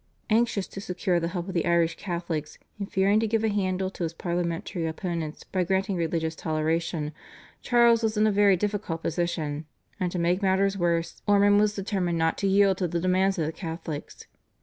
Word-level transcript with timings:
Anxious 0.31 0.65
to 0.69 0.81
secure 0.81 1.19
the 1.19 1.27
help 1.27 1.47
of 1.47 1.53
the 1.53 1.67
Irish 1.67 1.95
Catholics, 1.95 2.57
and 2.79 2.91
fearing 2.91 3.19
to 3.19 3.27
give 3.27 3.43
a 3.43 3.49
handle 3.49 3.91
to 3.91 4.01
his 4.01 4.15
parliamentary 4.15 4.87
opponents 4.87 5.43
by 5.43 5.63
granting 5.63 5.95
religious 5.95 6.35
toleration, 6.35 7.11
Charles 7.61 8.01
was 8.01 8.17
in 8.17 8.25
a 8.25 8.31
very 8.31 8.57
difficult 8.57 9.03
position, 9.03 9.65
and 9.99 10.11
to 10.11 10.17
make 10.17 10.41
matters 10.41 10.75
worse 10.75 11.21
Ormond 11.27 11.59
was 11.59 11.75
determined 11.75 12.17
not 12.17 12.35
to 12.39 12.47
yield 12.47 12.79
to 12.79 12.87
the 12.87 12.99
demands 12.99 13.37
of 13.37 13.45
the 13.45 13.51
Catholics. 13.51 14.25